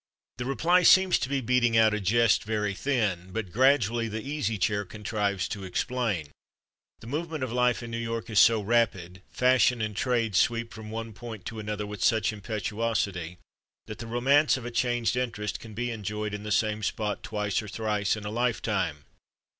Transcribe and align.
The 0.39 0.45
reply 0.45 0.81
seems 0.81 1.19
to 1.19 1.29
be 1.29 1.41
beating 1.41 1.77
out 1.77 1.93
a 1.93 1.99
jest 1.99 2.43
very 2.43 2.73
thin; 2.73 3.27
but 3.31 3.51
gradually 3.51 4.07
the 4.07 4.23
Easy 4.27 4.57
Chair 4.57 4.83
contrives 4.83 5.47
to 5.49 5.63
explain. 5.63 6.29
The 7.01 7.05
movement 7.05 7.43
of 7.43 7.51
life 7.51 7.83
in 7.83 7.91
New 7.91 7.99
York 7.99 8.27
is 8.31 8.39
so 8.39 8.61
rapid, 8.61 9.21
fashion 9.29 9.79
and 9.79 9.95
trade 9.95 10.35
sweep 10.35 10.73
from 10.73 10.89
one 10.89 11.13
point 11.13 11.45
to 11.45 11.59
another 11.59 11.85
with 11.85 12.03
such 12.03 12.33
impetuosity, 12.33 13.37
that 13.85 13.99
the 13.99 14.07
romance 14.07 14.57
of 14.57 14.73
changed 14.73 15.15
interest 15.15 15.59
can 15.59 15.75
be 15.75 15.91
enjoyed 15.91 16.33
in 16.33 16.41
the 16.41 16.51
same 16.51 16.81
spot 16.81 17.21
twice 17.21 17.61
or 17.61 17.67
thrice 17.67 18.15
in 18.15 18.25
a 18.25 18.31
lifetime. 18.31 19.05